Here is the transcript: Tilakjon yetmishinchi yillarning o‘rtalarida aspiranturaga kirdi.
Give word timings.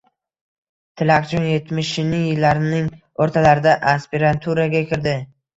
Tilakjon 1.01 1.45
yetmishinchi 1.49 2.21
yillarning 2.23 2.87
o‘rtalarida 3.27 3.77
aspiranturaga 3.95 4.83
kirdi. 4.91 5.19